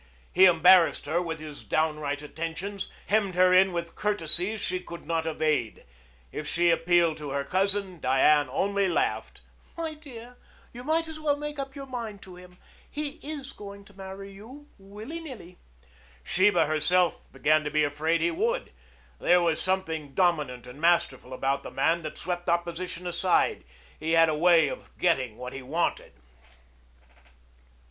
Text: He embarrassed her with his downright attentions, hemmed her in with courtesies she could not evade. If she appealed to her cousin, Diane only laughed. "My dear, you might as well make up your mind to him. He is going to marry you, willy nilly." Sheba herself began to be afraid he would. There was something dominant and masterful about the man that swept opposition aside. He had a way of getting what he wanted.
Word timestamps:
He 0.33 0.45
embarrassed 0.45 1.05
her 1.05 1.21
with 1.21 1.37
his 1.39 1.63
downright 1.63 2.23
attentions, 2.23 2.89
hemmed 3.05 3.35
her 3.35 3.53
in 3.53 3.71
with 3.71 3.93
courtesies 3.95 4.59
she 4.59 4.79
could 4.79 5.05
not 5.05 5.27
evade. 5.27 5.85
If 6.31 6.47
she 6.47 6.71
appealed 6.71 7.17
to 7.17 7.29
her 7.29 7.43
cousin, 7.43 7.99
Diane 7.99 8.49
only 8.51 8.87
laughed. 8.89 9.41
"My 9.77 9.93
dear, 9.93 10.37
you 10.73 10.83
might 10.83 11.07
as 11.07 11.19
well 11.19 11.35
make 11.37 11.59
up 11.59 11.75
your 11.75 11.85
mind 11.85 12.23
to 12.23 12.35
him. 12.35 12.57
He 12.89 13.19
is 13.21 13.53
going 13.53 13.85
to 13.85 13.93
marry 13.93 14.31
you, 14.31 14.65
willy 14.79 15.19
nilly." 15.19 15.59
Sheba 16.23 16.65
herself 16.65 17.31
began 17.31 17.63
to 17.63 17.69
be 17.69 17.83
afraid 17.83 18.21
he 18.21 18.31
would. 18.31 18.71
There 19.19 19.43
was 19.43 19.61
something 19.61 20.15
dominant 20.15 20.65
and 20.65 20.81
masterful 20.81 21.31
about 21.31 21.61
the 21.61 21.69
man 21.69 22.01
that 22.01 22.17
swept 22.17 22.49
opposition 22.49 23.05
aside. 23.05 23.65
He 23.99 24.13
had 24.13 24.29
a 24.29 24.35
way 24.35 24.67
of 24.67 24.97
getting 24.97 25.37
what 25.37 25.53
he 25.53 25.61
wanted. 25.61 26.13